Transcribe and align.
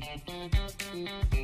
Thank 0.00 1.34
you. 1.34 1.39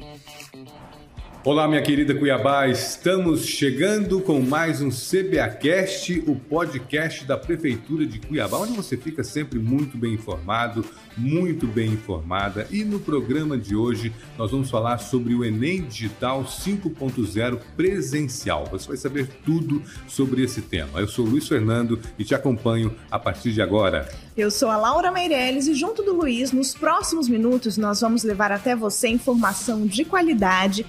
Olá, 1.47 1.69
minha 1.69 1.81
querida 1.81 2.13
Cuiabá, 2.13 2.67
estamos 2.67 3.47
chegando 3.47 4.21
com 4.21 4.41
mais 4.41 4.83
um 4.83 4.89
CBAcast, 4.91 6.25
o 6.27 6.35
podcast 6.35 7.25
da 7.25 7.39
Prefeitura 7.39 8.05
de 8.05 8.19
Cuiabá, 8.19 8.59
onde 8.59 8.73
você 8.73 8.97
fica 8.97 9.23
sempre 9.23 9.61
muito 9.61 9.97
bem 9.97 10.15
informado, 10.15 10.85
muito 11.17 11.69
bem 11.69 11.93
informada. 11.93 12.67
E 12.69 12.85
no 12.85 12.99
programa 12.99 13.57
de 13.57 13.77
hoje 13.77 14.13
nós 14.37 14.51
vamos 14.51 14.69
falar 14.69 14.99
sobre 14.99 15.37
o 15.37 15.45
Enem 15.45 15.83
Digital 15.83 16.43
5.0 16.43 17.61
presencial. 17.77 18.65
Você 18.73 18.89
vai 18.89 18.97
saber 18.97 19.29
tudo 19.45 19.81
sobre 20.09 20.43
esse 20.43 20.63
tema. 20.63 20.99
Eu 20.99 21.07
sou 21.07 21.25
Luiz 21.25 21.47
Fernando 21.47 22.01
e 22.19 22.25
te 22.25 22.35
acompanho 22.35 22.93
a 23.09 23.21
partir 23.21 23.53
de 23.53 23.63
agora. 23.63 24.09
Eu 24.37 24.51
sou 24.51 24.69
a 24.69 24.77
Laura 24.77 25.11
Meirelles 25.13 25.69
e 25.69 25.75
junto 25.75 26.03
do 26.03 26.13
Luiz, 26.13 26.53
nos 26.53 26.75
próximos 26.75 27.27
minutos 27.27 27.79
nós 27.79 28.01
vamos 28.01 28.23
levar 28.23 28.53
até 28.53 28.77
você 28.77 29.09
informação 29.09 29.87
de 29.87 30.05
qualidade, 30.05 30.85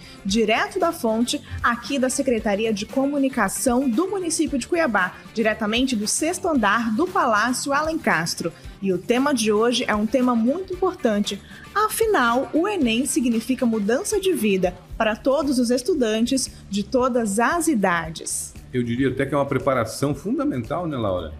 direto 0.47 0.79
da 0.79 0.93
fonte, 0.93 1.41
aqui 1.61 1.99
da 1.99 2.09
Secretaria 2.09 2.71
de 2.71 2.85
Comunicação 2.85 3.89
do 3.89 4.07
município 4.07 4.57
de 4.57 4.65
Cuiabá, 4.65 5.13
diretamente 5.33 5.93
do 5.93 6.07
sexto 6.07 6.47
andar 6.47 6.95
do 6.95 7.05
Palácio 7.05 7.73
Alencastro. 7.73 8.53
E 8.81 8.93
o 8.93 8.97
tema 8.97 9.33
de 9.33 9.51
hoje 9.51 9.83
é 9.85 9.93
um 9.93 10.05
tema 10.05 10.33
muito 10.33 10.73
importante. 10.73 11.37
Afinal, 11.75 12.49
o 12.53 12.65
Enem 12.65 13.05
significa 13.05 13.65
mudança 13.65 14.21
de 14.21 14.31
vida 14.31 14.73
para 14.97 15.17
todos 15.17 15.59
os 15.59 15.69
estudantes 15.69 16.49
de 16.69 16.81
todas 16.81 17.39
as 17.39 17.67
idades. 17.67 18.53
Eu 18.73 18.83
diria 18.83 19.09
até 19.09 19.25
que 19.25 19.33
é 19.33 19.37
uma 19.37 19.45
preparação 19.45 20.15
fundamental, 20.15 20.87
né, 20.87 20.95
Laura? 20.95 21.33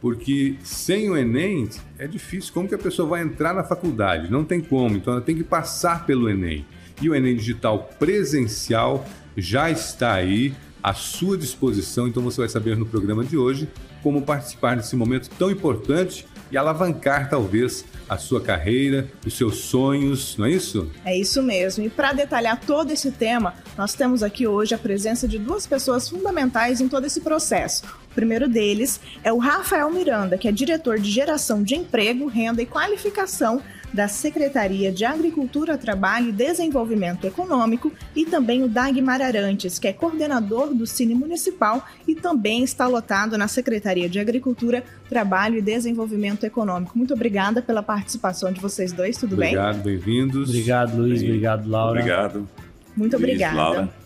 Porque 0.00 0.54
sem 0.62 1.10
o 1.10 1.16
Enem 1.16 1.68
é 1.98 2.06
difícil. 2.06 2.54
Como 2.54 2.68
que 2.68 2.76
a 2.76 2.78
pessoa 2.78 3.08
vai 3.08 3.22
entrar 3.22 3.52
na 3.52 3.64
faculdade? 3.64 4.30
Não 4.30 4.44
tem 4.44 4.60
como. 4.60 4.96
Então 4.96 5.14
ela 5.14 5.22
tem 5.22 5.34
que 5.34 5.42
passar 5.42 6.06
pelo 6.06 6.30
Enem. 6.30 6.64
E 7.00 7.08
o 7.08 7.14
Enem 7.14 7.36
Digital 7.36 7.90
presencial 7.98 9.06
já 9.36 9.70
está 9.70 10.14
aí 10.14 10.54
à 10.82 10.94
sua 10.94 11.36
disposição. 11.36 12.08
Então 12.08 12.22
você 12.22 12.40
vai 12.40 12.48
saber 12.48 12.76
no 12.76 12.86
programa 12.86 13.24
de 13.24 13.36
hoje 13.36 13.68
como 14.02 14.22
participar 14.22 14.76
desse 14.76 14.94
momento 14.94 15.28
tão 15.38 15.50
importante 15.50 16.26
e 16.50 16.56
alavancar 16.56 17.28
talvez 17.28 17.84
a 18.08 18.16
sua 18.16 18.40
carreira, 18.40 19.08
os 19.26 19.36
seus 19.36 19.56
sonhos, 19.58 20.36
não 20.36 20.46
é 20.46 20.52
isso? 20.52 20.90
É 21.04 21.18
isso 21.18 21.42
mesmo. 21.42 21.84
E 21.84 21.90
para 21.90 22.12
detalhar 22.12 22.60
todo 22.60 22.92
esse 22.92 23.10
tema, 23.10 23.54
nós 23.76 23.94
temos 23.94 24.22
aqui 24.22 24.46
hoje 24.46 24.74
a 24.74 24.78
presença 24.78 25.26
de 25.26 25.38
duas 25.38 25.66
pessoas 25.66 26.08
fundamentais 26.08 26.80
em 26.80 26.88
todo 26.88 27.04
esse 27.04 27.20
processo. 27.20 27.82
O 28.10 28.14
primeiro 28.14 28.48
deles 28.48 29.00
é 29.24 29.32
o 29.32 29.38
Rafael 29.38 29.90
Miranda, 29.90 30.38
que 30.38 30.46
é 30.46 30.52
diretor 30.52 31.00
de 31.00 31.10
geração 31.10 31.62
de 31.62 31.74
emprego, 31.74 32.28
renda 32.28 32.62
e 32.62 32.66
qualificação 32.66 33.60
da 33.96 34.08
Secretaria 34.08 34.92
de 34.92 35.06
Agricultura, 35.06 35.78
Trabalho 35.78 36.28
e 36.28 36.32
Desenvolvimento 36.32 37.26
Econômico, 37.26 37.90
e 38.14 38.26
também 38.26 38.62
o 38.62 38.68
Dagmar 38.68 39.22
Arantes, 39.22 39.78
que 39.78 39.88
é 39.88 39.92
coordenador 39.92 40.74
do 40.74 40.86
Cine 40.86 41.14
Municipal 41.14 41.82
e 42.06 42.14
também 42.14 42.62
está 42.62 42.86
lotado 42.86 43.38
na 43.38 43.48
Secretaria 43.48 44.06
de 44.06 44.20
Agricultura, 44.20 44.84
Trabalho 45.08 45.56
e 45.56 45.62
Desenvolvimento 45.62 46.44
Econômico. 46.44 46.92
Muito 46.96 47.14
obrigada 47.14 47.62
pela 47.62 47.82
participação 47.82 48.52
de 48.52 48.60
vocês 48.60 48.92
dois, 48.92 49.16
tudo 49.16 49.32
Obrigado, 49.32 49.82
bem? 49.82 49.96
Obrigado, 49.96 50.04
bem-vindos. 50.04 50.50
Obrigado, 50.50 50.96
Luiz. 50.96 51.22
Bem, 51.22 51.30
Obrigado, 51.30 51.66
Laura. 51.66 52.00
Obrigado. 52.00 52.48
Muito 52.94 53.16
Luiz, 53.16 53.24
obrigada. 53.24 53.56
Laura. 53.56 54.05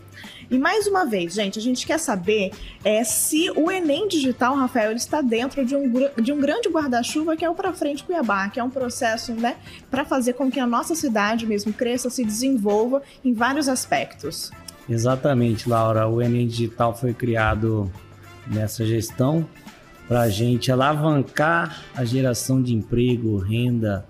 E 0.51 0.59
mais 0.59 0.89
uma 0.89 1.07
vez, 1.07 1.35
gente, 1.35 1.61
a 1.61 1.63
gente 1.63 1.87
quer 1.87 1.99
saber 1.99 2.51
é, 2.85 3.05
se 3.05 3.51
o 3.53 3.71
Enem 3.71 4.09
Digital, 4.09 4.57
Rafael, 4.57 4.91
ele 4.91 4.99
está 4.99 5.23
dentro 5.23 5.65
de 5.65 5.77
um, 5.77 5.93
de 6.21 6.33
um 6.33 6.41
grande 6.41 6.69
guarda-chuva 6.69 7.37
que 7.37 7.45
é 7.45 7.49
o 7.49 7.55
Pra 7.55 7.73
Frente 7.73 8.03
Cuiabá, 8.03 8.49
que 8.49 8.59
é 8.59 8.65
um 8.65 8.71
processo 8.71 9.33
né, 9.33 9.57
para 9.89 10.05
fazer 10.05 10.33
com 10.33 10.51
que 10.51 10.59
a 10.59 10.67
nossa 10.67 10.97
cidade 10.97 11.47
mesmo 11.47 11.73
cresça, 11.73 12.11
se 12.11 12.25
desenvolva 12.25 13.01
em 13.25 13.33
vários 13.33 13.69
aspectos. 13.69 14.51
Exatamente, 14.89 15.69
Laura. 15.69 16.09
O 16.09 16.21
Enem 16.21 16.49
Digital 16.49 16.97
foi 16.97 17.15
criado 17.15 17.89
nessa 18.49 18.85
gestão 18.85 19.47
para 20.09 20.23
a 20.23 20.29
gente 20.29 20.73
alavancar 20.73 21.85
a 21.95 22.05
geração 22.05 22.61
de 22.61 22.75
emprego, 22.75 23.39
renda 23.39 24.05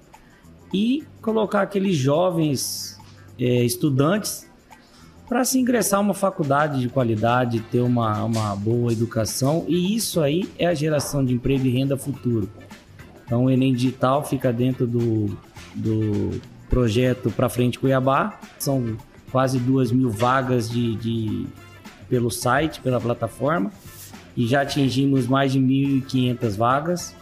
e 0.72 1.04
colocar 1.20 1.60
aqueles 1.60 1.96
jovens 1.96 2.98
é, 3.38 3.62
estudantes 3.62 4.49
para 5.30 5.44
se 5.44 5.60
ingressar 5.60 6.00
uma 6.00 6.12
faculdade 6.12 6.80
de 6.80 6.88
qualidade, 6.88 7.60
ter 7.60 7.78
uma, 7.78 8.24
uma 8.24 8.56
boa 8.56 8.90
educação, 8.90 9.64
e 9.68 9.94
isso 9.94 10.20
aí 10.20 10.50
é 10.58 10.66
a 10.66 10.74
geração 10.74 11.24
de 11.24 11.32
emprego 11.32 11.64
e 11.66 11.70
renda 11.70 11.96
futuro. 11.96 12.50
Então, 13.24 13.44
o 13.44 13.50
Enem 13.50 13.72
Digital 13.72 14.24
fica 14.24 14.52
dentro 14.52 14.88
do, 14.88 15.38
do 15.72 16.40
projeto 16.68 17.30
Para 17.30 17.48
Frente 17.48 17.78
Cuiabá, 17.78 18.40
são 18.58 18.96
quase 19.30 19.60
duas 19.60 19.92
mil 19.92 20.10
vagas 20.10 20.68
de, 20.68 20.96
de, 20.96 21.46
pelo 22.08 22.28
site, 22.28 22.80
pela 22.80 23.00
plataforma, 23.00 23.70
e 24.36 24.48
já 24.48 24.62
atingimos 24.62 25.28
mais 25.28 25.52
de 25.52 25.60
1.500 25.60 26.56
vagas 26.56 27.14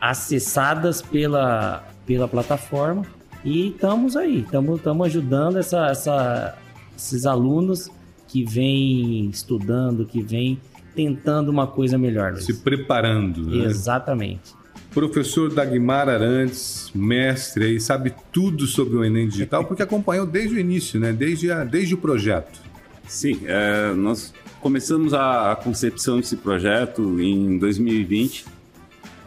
acessadas 0.00 1.00
pela, 1.02 1.84
pela 2.04 2.26
plataforma. 2.26 3.04
E 3.44 3.68
estamos 3.68 4.16
aí, 4.16 4.40
estamos 4.40 5.06
ajudando 5.06 5.56
essa, 5.58 5.86
essa, 5.86 6.58
esses 6.96 7.26
alunos 7.26 7.90
que 8.26 8.44
vêm 8.44 9.28
estudando, 9.30 10.04
que 10.04 10.22
vêm 10.22 10.60
tentando 10.94 11.50
uma 11.50 11.66
coisa 11.66 11.98
melhor. 11.98 12.32
Luiz. 12.32 12.44
Se 12.44 12.54
preparando. 12.54 13.42
Né? 13.46 13.66
Exatamente. 13.66 14.54
Professor 14.92 15.52
Dagmar 15.52 16.08
Arantes, 16.08 16.90
mestre 16.94 17.64
aí, 17.66 17.80
sabe 17.80 18.14
tudo 18.32 18.66
sobre 18.66 18.96
o 18.96 19.04
Enem 19.04 19.28
Digital, 19.28 19.64
porque 19.66 19.82
acompanhou 19.82 20.26
desde 20.26 20.56
o 20.56 20.58
início, 20.58 20.98
né? 20.98 21.12
desde, 21.12 21.52
a, 21.52 21.64
desde 21.64 21.94
o 21.94 21.98
projeto. 21.98 22.58
Sim, 23.06 23.40
é, 23.44 23.92
nós 23.94 24.32
começamos 24.60 25.12
a, 25.12 25.52
a, 25.52 25.56
concepção 25.56 26.18
desse 26.18 26.36
projeto 26.36 27.20
em 27.20 27.58
2020. 27.58 28.46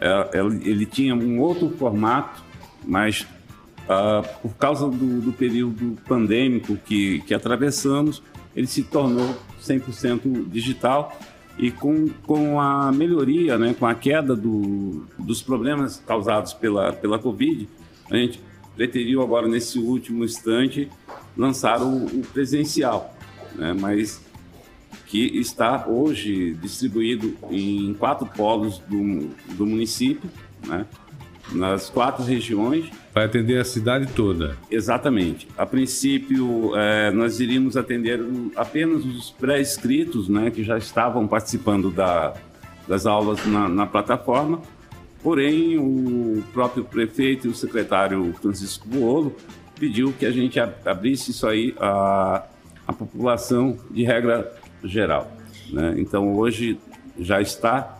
É, 0.00 0.38
ele 0.64 0.84
tinha 0.84 1.14
um 1.14 1.40
outro 1.40 1.70
formato, 1.70 2.42
mas 2.84 3.26
Uh, 3.86 4.40
por 4.42 4.54
causa 4.56 4.88
do, 4.88 5.20
do, 5.20 5.32
período 5.32 5.96
pandêmico 6.06 6.76
que, 6.76 7.20
que 7.22 7.34
atravessamos, 7.34 8.22
ele 8.54 8.68
se 8.68 8.84
tornou 8.84 9.34
100% 9.60 10.48
digital 10.48 11.12
e 11.58 11.70
com, 11.70 12.08
com 12.24 12.60
a 12.60 12.92
melhoria, 12.92 13.58
né, 13.58 13.74
com 13.76 13.86
a 13.86 13.94
queda 13.94 14.36
do, 14.36 15.04
dos 15.18 15.42
problemas 15.42 16.02
causados 16.06 16.52
pela, 16.52 16.92
pela 16.92 17.18
Covid, 17.18 17.68
a 18.10 18.16
gente 18.16 18.40
preteriu 18.74 19.22
agora, 19.22 19.46
nesse 19.46 19.78
último 19.78 20.24
instante, 20.24 20.88
lançar 21.36 21.82
o, 21.82 22.06
o 22.06 22.22
presencial, 22.32 23.14
né, 23.54 23.74
mas 23.78 24.24
que 25.06 25.38
está 25.38 25.86
hoje 25.86 26.54
distribuído 26.54 27.36
em 27.50 27.92
quatro 27.94 28.26
polos 28.26 28.78
do, 28.78 29.28
do 29.54 29.66
município, 29.66 30.30
né, 30.66 30.86
nas 31.52 31.90
quatro 31.90 32.24
regiões. 32.24 32.90
Vai 33.12 33.24
atender 33.24 33.58
a 33.58 33.64
cidade 33.64 34.06
toda. 34.14 34.56
Exatamente. 34.70 35.48
A 35.56 35.66
princípio, 35.66 36.76
é, 36.76 37.10
nós 37.10 37.40
iríamos 37.40 37.76
atender 37.76 38.20
apenas 38.56 39.04
os 39.04 39.30
pré-inscritos, 39.30 40.28
né, 40.28 40.50
que 40.50 40.62
já 40.62 40.78
estavam 40.78 41.26
participando 41.26 41.90
da, 41.90 42.34
das 42.86 43.06
aulas 43.06 43.44
na, 43.46 43.68
na, 43.68 43.86
plataforma. 43.86 44.60
Porém, 45.22 45.78
o 45.78 46.42
próprio 46.52 46.84
prefeito 46.84 47.46
e 47.46 47.50
o 47.50 47.54
secretário 47.54 48.32
Francisco 48.40 48.88
Buolo 48.88 49.36
pediu 49.78 50.12
que 50.12 50.24
a 50.24 50.30
gente 50.30 50.58
abrisse 50.58 51.30
isso 51.30 51.46
aí 51.46 51.74
à, 51.78 52.44
à 52.86 52.92
população 52.92 53.76
de 53.90 54.04
regra 54.04 54.50
geral. 54.82 55.30
Né? 55.70 55.94
Então, 55.98 56.34
hoje 56.34 56.78
já 57.18 57.40
está 57.40 57.99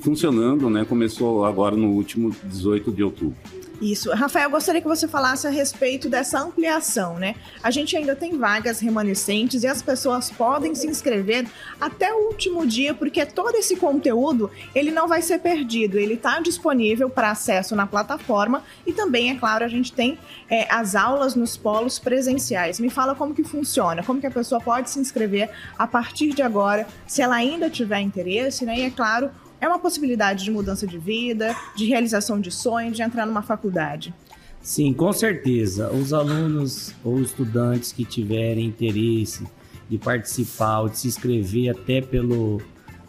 funcionando, 0.00 0.70
né? 0.70 0.84
Começou 0.84 1.44
agora 1.44 1.76
no 1.76 1.88
último 1.88 2.34
18 2.44 2.92
de 2.92 3.02
outubro. 3.02 3.36
Isso. 3.82 4.12
Rafael, 4.12 4.48
gostaria 4.48 4.80
que 4.80 4.86
você 4.86 5.08
falasse 5.08 5.44
a 5.44 5.50
respeito 5.50 6.08
dessa 6.08 6.38
ampliação, 6.38 7.18
né? 7.18 7.34
A 7.60 7.68
gente 7.68 7.96
ainda 7.96 8.14
tem 8.14 8.38
vagas 8.38 8.78
remanescentes 8.78 9.64
e 9.64 9.66
as 9.66 9.82
pessoas 9.82 10.30
podem 10.30 10.72
se 10.72 10.86
inscrever 10.86 11.48
até 11.80 12.14
o 12.14 12.28
último 12.28 12.64
dia, 12.64 12.94
porque 12.94 13.26
todo 13.26 13.56
esse 13.56 13.74
conteúdo, 13.74 14.48
ele 14.72 14.92
não 14.92 15.08
vai 15.08 15.20
ser 15.20 15.40
perdido, 15.40 15.98
ele 15.98 16.14
está 16.14 16.38
disponível 16.38 17.10
para 17.10 17.32
acesso 17.32 17.74
na 17.74 17.84
plataforma 17.84 18.62
e 18.86 18.92
também, 18.92 19.30
é 19.30 19.34
claro, 19.34 19.64
a 19.64 19.68
gente 19.68 19.92
tem 19.92 20.16
é, 20.48 20.72
as 20.72 20.94
aulas 20.94 21.34
nos 21.34 21.56
polos 21.56 21.98
presenciais. 21.98 22.78
Me 22.78 22.88
fala 22.88 23.16
como 23.16 23.34
que 23.34 23.42
funciona, 23.42 24.00
como 24.04 24.20
que 24.20 24.28
a 24.28 24.30
pessoa 24.30 24.60
pode 24.60 24.90
se 24.90 25.00
inscrever 25.00 25.50
a 25.76 25.88
partir 25.88 26.32
de 26.34 26.42
agora, 26.42 26.86
se 27.04 27.20
ela 27.20 27.34
ainda 27.34 27.68
tiver 27.68 27.98
interesse, 27.98 28.64
né? 28.64 28.78
E 28.78 28.82
é 28.82 28.90
claro, 28.90 29.28
é 29.62 29.68
uma 29.68 29.78
possibilidade 29.78 30.42
de 30.42 30.50
mudança 30.50 30.88
de 30.88 30.98
vida, 30.98 31.54
de 31.76 31.86
realização 31.86 32.40
de 32.40 32.50
sonhos, 32.50 32.96
de 32.96 33.02
entrar 33.02 33.24
numa 33.24 33.42
faculdade. 33.42 34.12
Sim, 34.60 34.92
com 34.92 35.12
certeza. 35.12 35.88
Os 35.92 36.12
alunos 36.12 36.92
ou 37.04 37.20
estudantes 37.22 37.92
que 37.92 38.04
tiverem 38.04 38.66
interesse 38.66 39.46
de 39.88 39.98
participar 39.98 40.80
ou 40.80 40.88
de 40.88 40.98
se 40.98 41.06
inscrever 41.06 41.70
até 41.70 42.00
pelo 42.00 42.60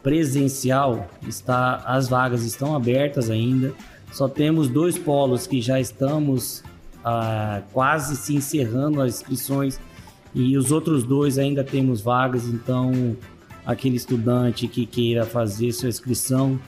presencial, 0.04 1.10
está, 1.28 1.78
as 1.88 2.08
vagas 2.08 2.44
estão 2.44 2.76
abertas 2.76 3.32
ainda. 3.32 3.74
Só 4.12 4.28
temos 4.28 4.68
dois 4.68 4.96
polos 4.96 5.48
que 5.48 5.60
já 5.60 5.80
estamos 5.80 6.64
ah, 7.04 7.64
quase 7.72 8.16
se 8.16 8.36
encerrando 8.36 9.02
as 9.02 9.16
inscrições 9.16 9.80
e 10.36 10.56
os 10.56 10.72
outros 10.72 11.04
dois 11.04 11.40
ainda 11.40 11.64
temos 11.64 12.02
vagas, 12.02 12.46
então 12.48 13.16
aquele 13.66 13.96
estudante 13.96 14.68
que 14.68 14.86
queira 14.86 15.26
fazer 15.26 15.72
sua 15.72 15.90
inscrição 15.90 16.60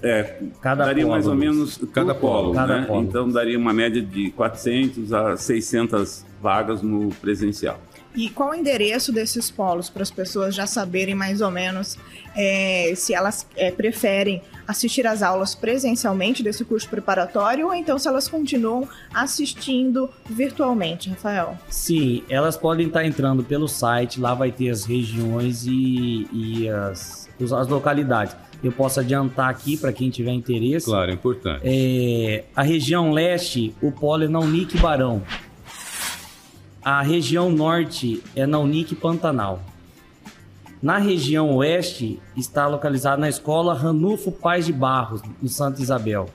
É, 0.03 0.41
cada 0.61 0.85
daria 0.85 1.05
polo, 1.05 1.15
mais 1.15 1.26
ou 1.26 1.35
menos 1.35 1.81
cada 1.93 2.15
polo, 2.15 2.55
cada 2.55 2.81
né? 2.81 2.87
Polo. 2.87 3.03
Então 3.03 3.29
daria 3.29 3.59
uma 3.59 3.73
média 3.73 4.00
de 4.00 4.31
400 4.31 5.12
a 5.12 5.37
600 5.37 6.25
vagas 6.41 6.82
no 6.82 7.11
presencial. 7.17 7.79
E 8.15 8.31
qual 8.31 8.50
o 8.50 8.55
endereço 8.55 9.12
desses 9.12 9.50
polos 9.50 9.91
para 9.91 10.03
as 10.03 10.11
pessoas 10.11 10.55
já 10.55 10.67
saberem 10.67 11.15
mais 11.15 11.41
ou 11.41 11.50
menos 11.50 11.97
é, 12.35 12.93
se 12.97 13.15
elas 13.15 13.47
é, 13.55 13.70
preferem 13.70 14.43
assistir 14.67 15.06
às 15.06 15.23
aulas 15.23 15.55
presencialmente 15.55 16.43
desse 16.43 16.65
curso 16.65 16.88
preparatório 16.88 17.67
ou 17.67 17.75
então 17.75 17.99
se 17.99 18.09
elas 18.09 18.26
continuam 18.26 18.88
assistindo 19.15 20.11
virtualmente, 20.29 21.11
Rafael? 21.11 21.56
Sim, 21.69 22.25
elas 22.29 22.56
podem 22.56 22.88
estar 22.88 23.05
entrando 23.05 23.44
pelo 23.44 23.69
site, 23.69 24.20
lá 24.20 24.35
vai 24.35 24.50
ter 24.50 24.70
as 24.70 24.85
regiões 24.85 25.65
e, 25.67 26.26
e 26.32 26.69
as, 26.69 27.29
as 27.41 27.69
localidades. 27.69 28.35
Eu 28.62 28.72
posso 28.72 28.99
adiantar 28.99 29.49
aqui 29.49 29.76
para 29.76 29.93
quem 29.93 30.10
tiver 30.10 30.32
interesse. 30.32 30.87
Claro, 30.87 31.10
é 31.10 31.14
importante. 31.14 31.60
É, 31.64 32.44
a 32.55 32.62
região 32.62 33.12
leste, 33.12 33.75
o 33.81 33.93
polo 33.93 34.25
é 34.25 34.28
na 34.28 34.40
Unique 34.40 34.76
Barão. 34.78 35.22
A 36.84 37.02
região 37.02 37.50
norte 37.50 38.22
é 38.34 38.46
na 38.46 38.58
Unique 38.58 38.94
Pantanal. 38.94 39.62
Na 40.81 40.99
região 40.99 41.56
oeste 41.56 42.20
está 42.37 42.66
localizada 42.66 43.16
na 43.16 43.28
escola 43.28 43.75
Ranulfo 43.75 44.31
Paz 44.31 44.66
de 44.66 44.72
Barros, 44.72 45.20
no 45.43 45.49
Santa 45.49 45.82
Isabel. 45.82 46.28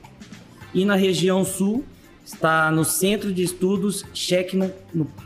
E 0.72 0.84
na 0.84 0.94
região 0.94 1.44
sul 1.44 1.84
está 2.24 2.70
no 2.70 2.84
Centro 2.84 3.32
de 3.32 3.42
Estudos 3.42 4.04
Cheque 4.12 4.56
no, 4.56 4.70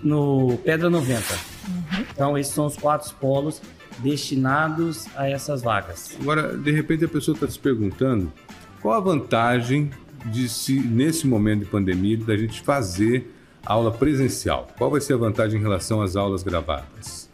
no, 0.02 0.58
Pedra 0.58 0.88
90. 0.90 1.22
Uhum. 1.34 2.04
Então 2.12 2.38
esses 2.38 2.52
são 2.52 2.66
os 2.66 2.76
quatro 2.76 3.12
polos 3.16 3.60
destinados 3.98 5.06
a 5.16 5.28
essas 5.28 5.62
vagas. 5.62 6.16
Agora, 6.20 6.56
de 6.56 6.70
repente 6.70 7.04
a 7.04 7.08
pessoa 7.08 7.34
está 7.34 7.48
se 7.48 7.58
perguntando 7.58 8.32
qual 8.80 8.94
a 8.94 9.00
vantagem 9.00 9.90
de 10.26 10.48
se, 10.48 10.78
nesse 10.80 11.26
momento 11.26 11.60
de 11.60 11.66
pandemia, 11.66 12.16
da 12.18 12.36
gente 12.36 12.60
fazer 12.60 13.32
aula 13.64 13.90
presencial? 13.90 14.68
Qual 14.76 14.90
vai 14.90 15.00
ser 15.00 15.14
a 15.14 15.16
vantagem 15.16 15.58
em 15.58 15.62
relação 15.62 16.00
às 16.00 16.16
aulas 16.16 16.42
gravadas? 16.42 17.28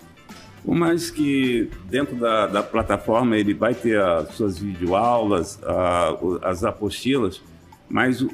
Por 0.65 0.75
mais 0.75 1.11
que 1.11 1.71
dentro 1.91 2.17
da, 2.17 2.47
da 2.47 2.63
plataforma 2.63 3.37
ele 3.37 3.53
vai 3.53 3.75
ter 3.75 4.01
as 4.01 4.35
suas 4.35 4.59
videoaulas, 4.59 5.61
a, 5.63 6.17
as 6.43 6.65
apostilas, 6.65 7.43
mas 7.89 8.23
o, 8.23 8.29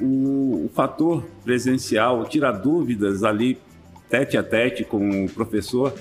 o 0.65 0.71
fator 0.73 1.25
presencial, 1.43 2.25
tirar 2.25 2.53
dúvidas 2.53 3.23
ali 3.23 3.57
tete 4.09 4.37
a 4.37 4.43
tete 4.43 4.85
com 4.85 5.25
o 5.25 5.29
professor, 5.29 5.93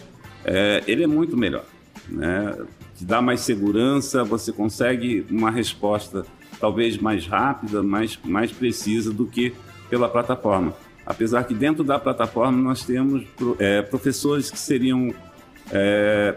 é, 0.45 0.83
ele 0.87 1.03
é 1.03 1.07
muito 1.07 1.37
melhor 1.37 1.65
né? 2.09 2.57
Te 2.97 3.05
dá 3.05 3.23
mais 3.23 3.41
segurança, 3.41 4.25
você 4.25 4.53
consegue 4.53 5.27
uma 5.31 5.51
resposta 5.51 6.25
talvez 6.59 6.99
mais 6.99 7.27
rápida, 7.27 7.83
mais, 7.83 8.19
mais 8.25 8.53
precisa 8.53 9.13
do 9.13 9.27
que 9.27 9.55
pela 9.89 10.09
plataforma. 10.09 10.75
Apesar 11.07 11.45
que 11.45 11.55
dentro 11.55 11.83
da 11.83 11.99
plataforma 11.99 12.57
nós 12.61 12.85
temos 12.85 13.25
é, 13.59 13.83
professores 13.83 14.51
que 14.51 14.59
seriam 14.59 15.13
é, 15.73 16.37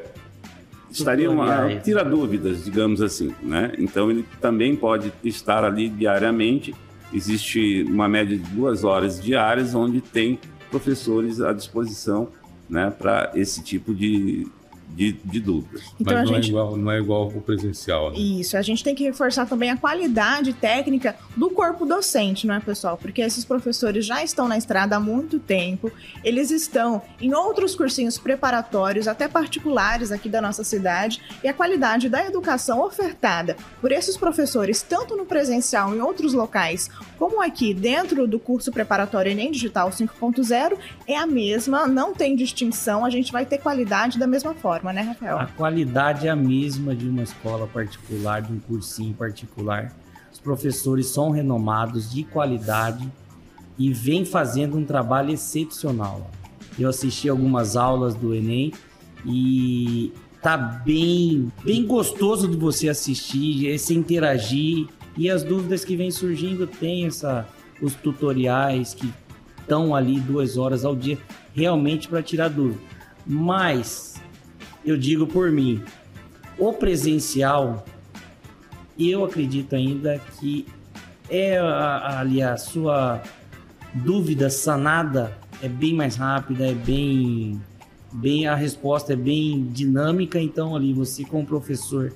estariam 0.89 1.41
a 1.41 1.75
tirar 1.79 2.03
dúvidas, 2.03 2.63
digamos 2.63 3.01
assim, 3.01 3.33
né? 3.41 3.73
Então 3.77 4.09
ele 4.09 4.25
também 4.39 4.75
pode 4.75 5.11
estar 5.23 5.63
ali 5.63 5.89
diariamente. 5.89 6.73
Existe 7.11 7.83
uma 7.89 8.07
média 8.07 8.37
de 8.37 8.43
duas 8.51 8.83
horas 8.83 9.21
diárias 9.21 9.75
onde 9.75 10.01
tem 10.01 10.39
professores 10.69 11.41
à 11.41 11.53
disposição, 11.53 12.29
né, 12.67 12.91
para 12.97 13.31
esse 13.35 13.63
tipo 13.63 13.93
de, 13.93 14.47
de, 14.95 15.13
de 15.25 15.39
dúvidas. 15.39 15.81
Então, 15.99 16.15
Mas 16.15 16.29
não, 16.29 16.37
é 16.37 16.41
gente... 16.41 16.45
é 16.45 16.49
igual, 16.49 16.77
não 16.77 16.91
é 16.91 16.99
igual 16.99 17.27
o 17.27 17.41
presencial, 17.41 18.11
né? 18.11 18.19
Isso, 18.19 18.55
a 18.55 18.61
gente 18.61 18.83
tem 18.83 18.93
que 18.93 19.03
reforçar 19.03 19.47
também 19.47 19.71
a 19.71 19.77
qualidade 19.77 20.53
técnica 20.53 21.15
do 21.35 21.49
corpo 21.49 21.85
docente, 21.85 22.45
não 22.45 22.55
é, 22.55 22.59
pessoal? 22.59 22.97
Porque 22.97 23.21
esses 23.21 23.43
professores 23.43 24.05
já 24.05 24.23
estão 24.23 24.47
na 24.47 24.57
estrada 24.57 24.95
há 24.95 24.99
muito 24.99 25.39
tempo, 25.39 25.91
eles 26.23 26.51
estão 26.51 27.01
em 27.19 27.33
outros 27.33 27.75
cursinhos 27.75 28.17
preparatórios, 28.17 29.07
até 29.07 29.27
particulares 29.27 30.11
aqui 30.11 30.29
da 30.29 30.41
nossa 30.41 30.63
cidade, 30.63 31.21
e 31.43 31.47
a 31.47 31.53
qualidade 31.53 32.07
da 32.07 32.25
educação 32.25 32.81
ofertada 32.81 33.57
por 33.81 33.91
esses 33.91 34.15
professores, 34.15 34.81
tanto 34.81 35.15
no 35.15 35.25
presencial 35.25 35.95
em 35.95 36.01
outros 36.01 36.33
locais, 36.33 36.89
como 37.17 37.41
aqui 37.41 37.73
dentro 37.73 38.27
do 38.27 38.39
curso 38.39 38.71
preparatório 38.71 39.31
Enem 39.31 39.51
Digital 39.51 39.89
5.0, 39.89 40.77
é 41.07 41.17
a 41.17 41.25
mesma, 41.25 41.87
não 41.87 42.13
tem 42.13 42.35
distinção, 42.35 43.03
a 43.03 43.09
gente 43.09 43.31
vai 43.31 43.45
ter 43.45 43.57
qualidade 43.57 44.19
da 44.19 44.27
mesma 44.27 44.53
forma 44.53 44.82
forma, 44.83 44.93
né, 44.93 45.01
Rafael? 45.01 45.39
A 45.39 45.45
qualidade 45.45 46.27
é 46.27 46.29
a 46.29 46.35
mesma 46.35 46.93
de 46.93 47.07
uma 47.07 47.23
escola 47.23 47.65
particular, 47.65 48.41
de 48.41 48.51
um 48.51 48.59
cursinho 48.59 49.13
particular. 49.13 49.93
Os 50.31 50.39
professores 50.39 51.07
são 51.07 51.31
renomados, 51.31 52.11
de 52.11 52.23
qualidade 52.23 53.09
e 53.79 53.93
vêm 53.93 54.25
fazendo 54.25 54.77
um 54.77 54.83
trabalho 54.83 55.31
excepcional. 55.31 56.29
Eu 56.77 56.89
assisti 56.89 57.29
algumas 57.29 57.77
aulas 57.77 58.13
do 58.13 58.33
Enem 58.33 58.73
e 59.25 60.11
tá 60.41 60.57
bem, 60.57 61.51
bem 61.63 61.85
gostoso 61.85 62.47
de 62.47 62.57
você 62.57 62.89
assistir, 62.89 63.77
se 63.79 63.93
interagir 63.93 64.87
e 65.15 65.29
as 65.29 65.43
dúvidas 65.43 65.85
que 65.85 65.95
vêm 65.95 66.11
surgindo 66.11 66.67
tem 66.67 67.05
essa 67.05 67.47
os 67.81 67.95
tutoriais 67.95 68.93
que 68.93 69.11
estão 69.59 69.95
ali 69.95 70.19
duas 70.19 70.57
horas 70.57 70.83
ao 70.85 70.95
dia 70.95 71.17
realmente 71.53 72.07
para 72.07 72.21
tirar 72.21 72.49
dúvida. 72.49 72.79
Mas 73.25 74.13
eu 74.85 74.97
digo 74.97 75.25
por 75.25 75.51
mim, 75.51 75.83
o 76.57 76.73
presencial, 76.73 77.85
eu 78.97 79.25
acredito 79.25 79.75
ainda 79.75 80.19
que 80.39 80.67
é 81.29 81.57
ali 81.57 82.41
a 82.41 82.57
sua 82.57 83.21
dúvida 83.93 84.49
sanada 84.49 85.35
é 85.61 85.67
bem 85.67 85.93
mais 85.93 86.15
rápida, 86.15 86.67
é 86.67 86.73
bem 86.73 87.61
bem 88.11 88.45
a 88.45 88.53
resposta 88.53 89.13
é 89.13 89.15
bem 89.15 89.63
dinâmica, 89.71 90.39
então 90.39 90.75
ali 90.75 90.93
você 90.93 91.23
com 91.23 91.41
o 91.41 91.45
professor 91.45 92.13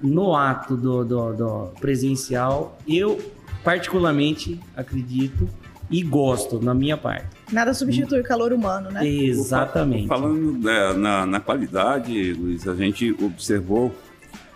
no 0.00 0.34
ato 0.34 0.76
do, 0.76 1.04
do, 1.04 1.32
do 1.32 1.66
presencial, 1.80 2.76
eu 2.88 3.20
particularmente 3.62 4.58
acredito 4.76 5.48
e 5.92 6.02
gosto 6.02 6.58
na 6.58 6.74
minha 6.74 6.96
parte. 6.96 7.26
Nada 7.52 7.74
substitui 7.74 8.20
o 8.20 8.24
calor 8.24 8.52
humano, 8.52 8.90
né? 8.90 9.06
Exatamente. 9.06 10.08
Falando 10.08 10.58
né, 10.58 10.92
na, 10.94 11.26
na, 11.26 11.38
qualidade, 11.38 12.32
Luiz, 12.32 12.66
a 12.66 12.74
gente 12.74 13.14
observou 13.22 13.94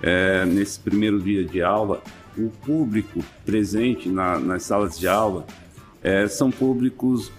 é, 0.02 0.46
nesse 0.46 0.80
primeiro 0.80 1.20
dia 1.20 1.44
de 1.44 1.62
aula 1.62 2.02
o 2.36 2.48
público 2.64 3.22
presente 3.44 4.08
na, 4.08 4.38
nas 4.38 4.62
salas 4.62 4.98
de 4.98 5.06
aula 5.06 5.46
é, 6.02 6.26
são 6.28 6.50
públicos 6.50 7.32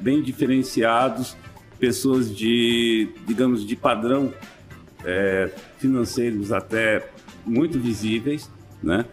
bem 0.00 0.22
diferenciados, 0.22 1.36
pessoas 1.78 2.34
de, 2.34 3.08
digamos, 3.26 3.66
de 3.66 3.74
padrão 3.74 4.32
é, 5.04 5.50
financeiros 5.78 6.52
até 6.52 7.10
muito 7.44 7.78
visíveis, 7.78 8.50
né? 8.82 9.04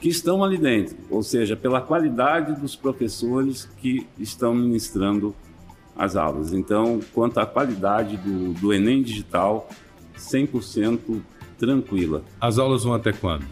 Que 0.00 0.08
estão 0.08 0.44
ali 0.44 0.58
dentro, 0.58 0.96
ou 1.10 1.22
seja, 1.22 1.56
pela 1.56 1.80
qualidade 1.80 2.60
dos 2.60 2.76
professores 2.76 3.68
que 3.78 4.06
estão 4.18 4.54
ministrando 4.54 5.34
as 5.96 6.16
aulas. 6.16 6.52
Então, 6.52 7.00
quanto 7.14 7.38
à 7.38 7.46
qualidade 7.46 8.16
do, 8.18 8.52
do 8.52 8.72
Enem 8.72 9.02
Digital, 9.02 9.68
100% 10.18 11.20
tranquila. 11.58 12.22
As 12.40 12.58
aulas 12.58 12.84
vão 12.84 12.94
até 12.94 13.12
quando? 13.12 13.44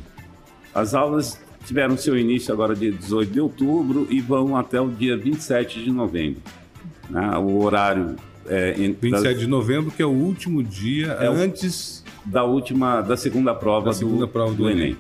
As 0.75 0.95
aulas 0.95 1.41
tiveram 1.65 1.97
seu 1.97 2.19
início 2.19 2.53
agora 2.53 2.75
dia 2.75 2.93
18 2.93 3.33
de 3.33 3.41
outubro 3.41 4.07
e 4.11 4.21
vão 4.21 4.57
até 4.57 4.81
o 4.81 4.89
dia 4.89 5.17
27 5.17 5.83
de 5.83 5.91
novembro. 5.91 6.43
Né? 7.09 7.37
O 7.39 7.63
horário 7.63 8.17
é, 8.47 8.73
27 8.73 9.23
das... 9.23 9.39
de 9.39 9.47
novembro, 9.47 9.91
que 9.91 10.03
é 10.03 10.07
o 10.07 10.11
último 10.11 10.63
dia 10.63 11.13
é 11.21 11.27
antes 11.27 12.05
da 12.25 12.45
última, 12.45 13.01
da 13.01 13.17
segunda 13.17 13.55
prova, 13.55 13.87
da 13.87 13.93
segunda 13.93 14.27
do, 14.27 14.29
prova 14.29 14.51
do, 14.51 14.65
do 14.65 14.71
Enem. 14.71 14.83
Enem. 14.83 14.97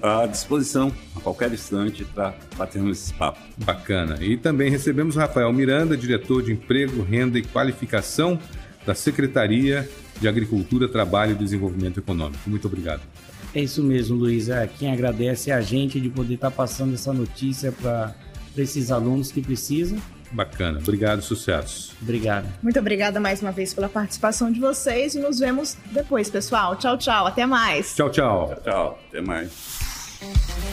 à 0.03 0.27
disposição 0.27 0.93
a 1.17 1.21
qualquer 1.21 1.53
instante 1.53 2.05
para 2.05 2.37
batermos 2.59 2.99
esse 2.99 3.15
papo. 3.15 3.39
Bacana. 3.65 4.19
E 4.21 4.37
também 4.37 4.71
recebemos 4.71 5.17
Rafael 5.17 5.51
Miranda, 5.53 5.97
diretor 5.97 6.43
de 6.43 6.53
Emprego, 6.53 7.03
Renda 7.03 7.39
e 7.39 7.43
Qualificação 7.43 8.39
da 8.85 8.95
Secretaria 8.95 9.89
de 10.21 10.29
Agricultura, 10.29 10.89
Trabalho 10.89 11.33
e 11.33 11.35
Desenvolvimento 11.37 12.01
Econômico. 12.01 12.41
Muito 12.51 12.67
obrigado. 12.67 13.03
É 13.55 13.63
isso 13.63 13.83
mesmo, 13.83 14.17
Luiz. 14.17 14.49
É, 14.49 14.67
quem 14.67 14.93
agradece 14.93 15.51
é 15.51 15.55
a 15.55 15.61
gente 15.61 16.01
de 16.01 16.11
poder 16.11 16.35
estar 16.35 16.51
passando 16.51 16.93
essa 16.93 17.15
notícia 17.15 17.71
para 17.71 18.15
esses 18.57 18.91
alunos 18.91 19.31
que 19.31 19.41
precisam 19.41 19.97
Bacana. 20.35 20.81
Obrigado, 20.81 21.23
sucesso. 21.23 21.95
Obrigado. 22.03 22.47
Muito 22.63 22.79
obrigada 22.79 23.21
mais 23.21 23.41
uma 23.41 23.53
vez 23.53 23.73
pela 23.73 23.89
participação 23.89 24.51
de 24.51 24.59
vocês 24.59 25.15
e 25.15 25.21
nos 25.21 25.39
vemos 25.39 25.77
depois, 25.93 26.29
pessoal. 26.29 26.77
Tchau, 26.77 26.99
tchau. 26.99 27.27
Até 27.27 27.47
mais. 27.47 27.95
Tchau, 27.95 28.11
tchau. 28.11 28.49
Tchau, 28.49 28.63
tchau. 28.65 28.99
Até 29.09 29.21
mais. 29.21 30.64